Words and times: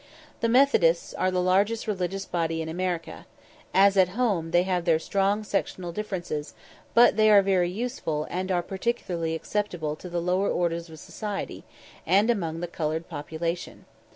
The 0.39 0.49
Methodists 0.49 1.13
are 1.13 1.29
the 1.29 1.43
largest 1.43 1.85
religious 1.85 2.25
body 2.25 2.59
in 2.59 2.67
America. 2.67 3.27
As 3.71 3.95
at 3.97 4.09
home, 4.17 4.49
they 4.49 4.63
have 4.63 4.85
their 4.85 4.97
strong 4.97 5.43
sectional 5.43 5.91
differences, 5.91 6.55
but 6.95 7.17
they 7.17 7.29
are 7.29 7.43
very 7.43 7.69
useful, 7.69 8.25
and 8.31 8.51
are 8.51 8.63
particularly 8.63 9.35
acceptable 9.35 9.95
to 9.97 10.09
the 10.09 10.19
lower 10.19 10.49
orders 10.49 10.89
of 10.89 10.97
society, 10.97 11.65
and 12.07 12.31
among 12.31 12.61
the 12.61 12.67
coloured 12.67 13.09
population. 13.09 13.85